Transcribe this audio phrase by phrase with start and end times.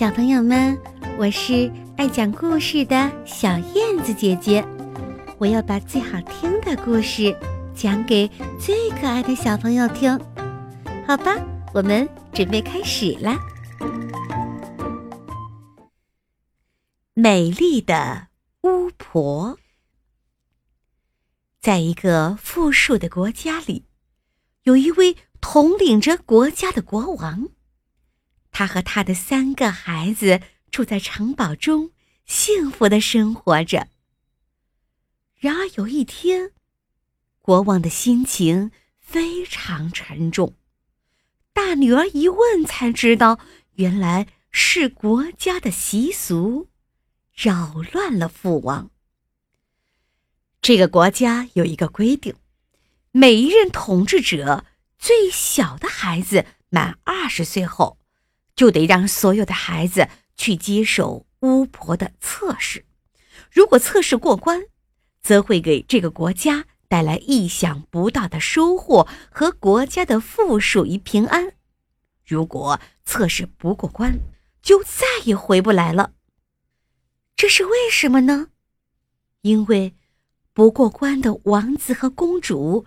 [0.00, 0.80] 小朋友们，
[1.18, 4.66] 我是爱讲故事的小燕子姐姐，
[5.36, 7.36] 我要把最好听的故事
[7.74, 8.26] 讲给
[8.58, 10.18] 最可爱的小朋友听，
[11.06, 11.36] 好吧？
[11.74, 13.38] 我们准备开始啦！
[17.12, 18.28] 美丽的
[18.62, 19.58] 巫婆，
[21.60, 23.84] 在一个富庶的国家里，
[24.62, 27.50] 有一位统领着国家的国王。
[28.52, 30.40] 他和他的三个孩子
[30.70, 31.92] 住在城堡中，
[32.26, 33.88] 幸福的生活着。
[35.36, 36.52] 然而有一天，
[37.40, 40.54] 国王的心情非常沉重。
[41.52, 43.38] 大女儿一问才知道，
[43.74, 46.68] 原来是国家的习俗
[47.34, 48.90] 扰乱了父王。
[50.60, 52.34] 这个国家有一个规定：
[53.12, 54.64] 每一任统治者
[54.98, 57.99] 最小的孩子满二十岁后。
[58.60, 60.06] 就得让所有的孩子
[60.36, 62.84] 去接受巫婆的测试，
[63.50, 64.64] 如果测试过关，
[65.22, 71.52] 则会给这个国家带来意想不到的收获和国家的富庶与平安；
[72.22, 74.20] 如果测试不过关，
[74.60, 76.12] 就再也回不来了。
[77.34, 78.48] 这是为什么呢？
[79.40, 79.94] 因为
[80.52, 82.84] 不过关的王子和公主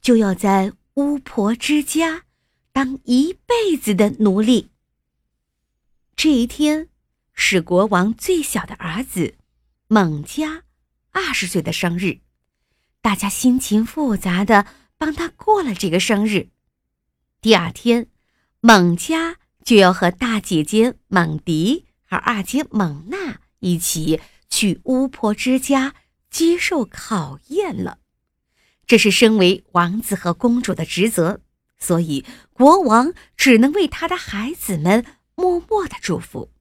[0.00, 2.24] 就要在巫婆之家
[2.72, 4.71] 当一辈子的奴隶。
[6.14, 6.88] 这一天
[7.32, 9.34] 是国王最小的儿子
[9.88, 10.62] 蒙加
[11.10, 12.20] 二十岁的生日，
[13.00, 16.48] 大家心情复杂的帮他过了这个生日。
[17.40, 18.06] 第二天，
[18.60, 25.94] 蒙加就要和大姐姐蒙迪和二姐蒙娜一起去巫婆之家
[26.30, 27.98] 接受考验了。
[28.86, 31.40] 这是身为王子和公主的职责，
[31.78, 35.04] 所以国王只能为他的孩子们。
[35.42, 36.52] 默默的祝福。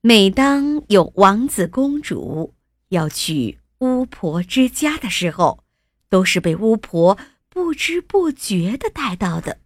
[0.00, 2.54] 每当有王子公主
[2.88, 5.62] 要去巫婆之家的时候，
[6.08, 7.16] 都是被巫婆
[7.48, 9.60] 不知不觉的带到的。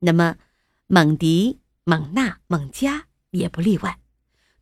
[0.00, 0.36] 那么，
[0.86, 3.98] 蒙迪、蒙娜、蒙加也不例外。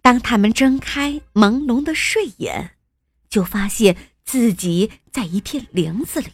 [0.00, 2.76] 当他们睁开朦胧的睡眼，
[3.28, 6.28] 就发现自己在一片林子里，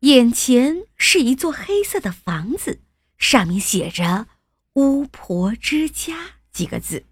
[0.00, 2.82] 眼前是一座黑色的房子。
[3.18, 4.26] 上面写着
[4.74, 6.14] “巫婆之家”
[6.52, 7.04] 几个字。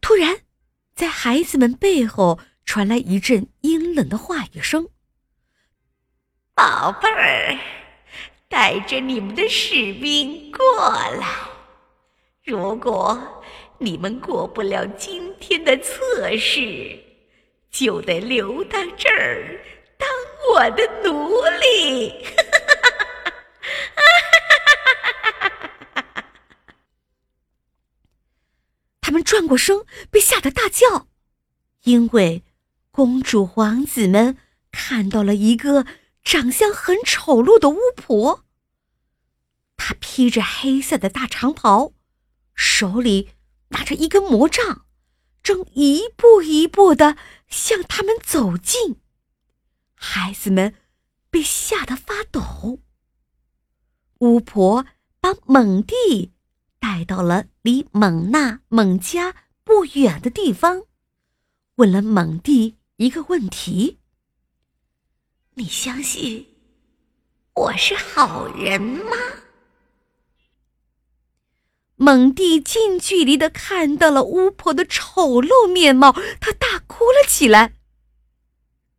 [0.00, 0.40] 突然，
[0.94, 4.88] 在孩子们背后传来一阵阴冷的话语声
[6.54, 7.58] ：“宝贝儿，
[8.48, 10.62] 带着你们的士兵过
[11.16, 11.26] 来。
[12.44, 13.42] 如果
[13.78, 16.98] 你们过不了今天的测试，
[17.70, 19.60] 就得留到这儿
[19.98, 20.08] 当
[20.52, 21.30] 我的奴
[21.60, 22.24] 隶。”
[29.02, 31.08] 他们转过身，被吓得大叫，
[31.84, 32.44] 因为
[32.90, 34.36] 公主、王子们
[34.70, 35.86] 看到了一个
[36.22, 38.44] 长相很丑陋的巫婆。
[39.78, 41.94] 她披着黑色的大长袍，
[42.54, 43.30] 手里
[43.68, 44.84] 拿着一根魔杖，
[45.42, 47.16] 正一步一步的
[47.48, 49.00] 向他们走近。
[49.94, 50.74] 孩子们
[51.30, 52.80] 被吓得发抖。
[54.18, 54.84] 巫婆
[55.18, 56.34] 把猛地。
[56.80, 60.84] 带到了离蒙娜、蒙家不远的地方，
[61.76, 64.00] 问了蒙蒂一个问题
[65.54, 66.46] ：“你相信
[67.54, 69.16] 我是好人吗？”
[71.96, 77.74] 蒙蒂近距离的看到了巫婆的丑陋面貌，他大哭了起来。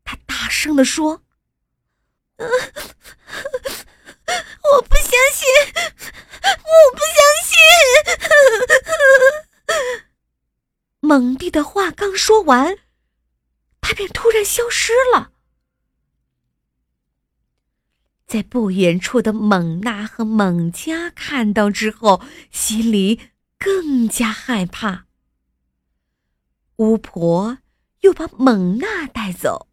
[0.04, 1.24] 他大声的说
[4.72, 5.48] ：“我不相信，
[6.44, 7.58] 我不相信。”
[11.02, 12.78] 蒙蒂的话刚说完，
[13.82, 15.32] 他便突然消失了。
[18.28, 23.20] 在不远处的蒙娜和蒙加看到之后，心里
[23.60, 25.08] 更加害怕。
[26.78, 27.58] 巫婆
[28.00, 29.68] 又把蒙娜带走，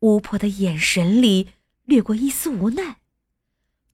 [0.00, 1.52] 巫婆的眼神里
[1.84, 3.00] 掠过一丝无奈。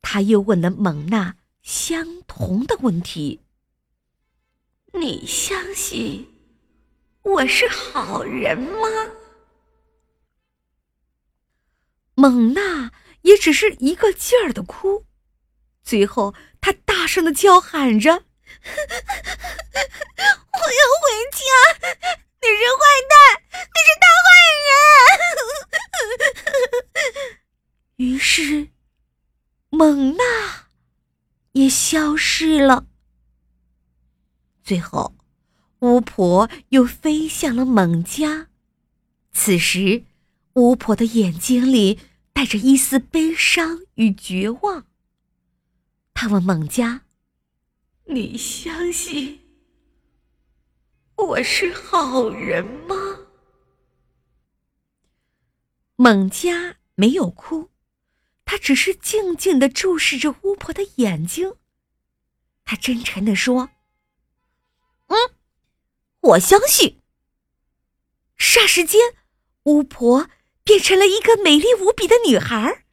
[0.03, 3.41] 他又问了蒙娜相同的问题。
[4.93, 6.35] 你相信
[7.23, 8.89] 我是好人吗？
[12.15, 12.91] 蒙娜
[13.23, 15.07] 也只是一个劲儿的哭，
[15.83, 18.25] 最后她大声的叫喊着：“我要
[21.01, 21.41] 回家！
[22.43, 24.29] 你是坏蛋，你是大坏
[24.67, 24.69] 人！”
[27.97, 28.69] 于是，
[29.71, 30.25] 蒙娜
[31.53, 32.87] 也消失了。
[34.63, 35.17] 最后，
[35.81, 38.49] 巫婆又飞向了蒙家。
[39.33, 40.05] 此时，
[40.55, 41.99] 巫婆的眼睛里
[42.33, 44.87] 带着一丝悲伤与绝望。
[46.13, 47.03] 她问蒙家
[48.07, 49.41] ：“你相信
[51.17, 52.97] 我是好人吗？”
[55.97, 57.70] 蒙家没有哭，
[58.51, 61.55] 他只是静静的注视着巫婆的眼睛。
[62.65, 63.71] 他真诚的说。
[65.07, 65.17] 嗯，
[66.19, 67.01] 我相信。
[68.37, 69.01] 霎时间，
[69.67, 70.29] 巫婆
[70.65, 72.85] 变成了一个美丽无比的女孩。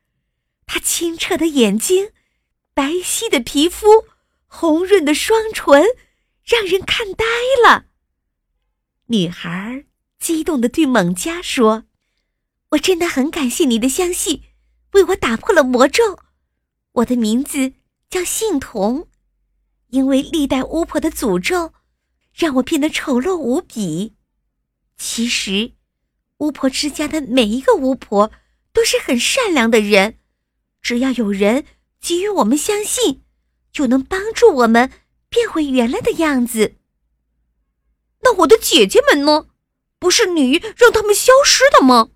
[0.68, 2.12] 她清澈的眼睛，
[2.76, 4.06] 白皙的皮肤，
[4.46, 5.84] 红润的双唇，
[6.44, 7.26] 让人看呆
[7.66, 7.88] 了。
[9.08, 9.86] 女孩
[10.20, 11.86] 激动的对猛家说
[12.70, 14.44] ：“我真的很感谢你的相信，
[14.98, 16.20] 为我打破了魔咒。
[16.92, 17.74] 我的名字
[18.10, 19.08] 叫信童，
[19.88, 21.74] 因为历代巫婆的诅咒。”
[22.38, 24.16] 让我变得丑陋无比。
[24.96, 25.72] 其实，
[26.38, 28.32] 巫婆之家的每一个巫婆
[28.72, 30.20] 都是很善良的人，
[30.80, 31.66] 只要有人
[32.00, 33.24] 给予我们相信，
[33.72, 34.92] 就能帮助我们
[35.30, 36.76] 变回原来的样子。
[38.22, 39.48] 那我的姐姐们呢？
[39.98, 42.12] 不是你让他们消失的吗？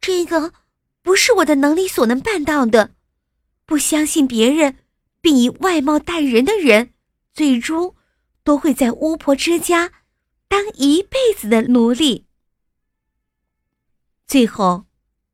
[0.00, 0.52] 这个
[1.10, 2.94] 不是我的能力所能办到的。
[3.66, 4.76] 不相信别人，
[5.20, 6.92] 并以外貌待人的人，
[7.34, 7.96] 最终。
[8.44, 9.92] 都会在巫婆之家
[10.48, 12.26] 当一辈子的奴隶。
[14.26, 14.86] 最后，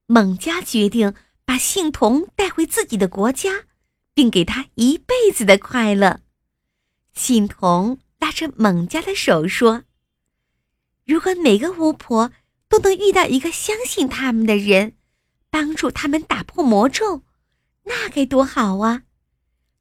[0.06, 1.14] 猛家决定
[1.44, 3.67] 把信童带回自己的国家，
[4.12, 6.20] 并给他一辈子的快乐。
[7.12, 9.84] 信童拉着猛家的手说
[11.06, 12.32] ：“如果每个巫婆
[12.69, 14.96] 都能遇到一个相信他们的人，
[15.50, 17.22] 帮助他们打破魔咒，
[17.84, 19.02] 那该多好啊！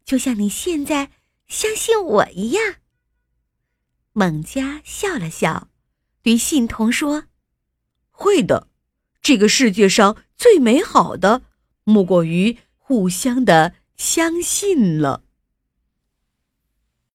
[0.06, 1.12] 就像你现在
[1.48, 2.76] 相信我一样。”
[4.14, 5.70] 蒙佳笑了笑，
[6.22, 7.26] 对信童说
[8.12, 8.70] ：“会的，
[9.22, 11.42] 这个世界上最美好的，
[11.84, 15.24] 莫过于互相的相信了。”